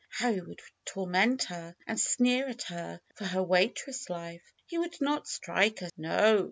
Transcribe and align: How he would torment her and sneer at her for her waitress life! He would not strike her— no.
How 0.09 0.33
he 0.33 0.41
would 0.41 0.59
torment 0.83 1.43
her 1.43 1.75
and 1.85 1.99
sneer 2.01 2.49
at 2.49 2.63
her 2.63 2.99
for 3.13 3.25
her 3.25 3.43
waitress 3.43 4.09
life! 4.09 4.41
He 4.65 4.79
would 4.79 4.99
not 4.99 5.27
strike 5.27 5.77
her— 5.81 5.91
no. 5.95 6.39